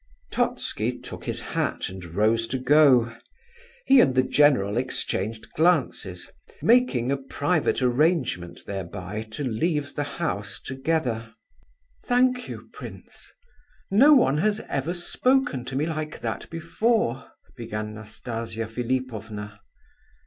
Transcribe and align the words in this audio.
Totski 0.31 0.97
took 0.99 1.25
his 1.25 1.41
hat 1.41 1.87
and 1.87 2.03
rose 2.15 2.47
to 2.47 2.57
go. 2.57 3.15
He 3.85 4.01
and 4.01 4.15
the 4.15 4.23
general 4.23 4.75
exchanged 4.75 5.51
glances, 5.53 6.31
making 6.59 7.11
a 7.11 7.17
private 7.17 7.83
arrangement, 7.83 8.61
thereby, 8.65 9.21
to 9.29 9.43
leave 9.43 9.93
the 9.93 10.01
house 10.03 10.59
together. 10.59 11.35
"Thank 12.03 12.47
you, 12.47 12.67
prince; 12.73 13.31
no 13.91 14.15
one 14.15 14.39
has 14.39 14.59
ever 14.61 14.95
spoken 14.95 15.65
to 15.65 15.75
me 15.75 15.85
like 15.85 16.21
that 16.21 16.49
before," 16.49 17.33
began 17.55 17.93
Nastasia 17.93 18.65
Philipovna. 18.67 19.59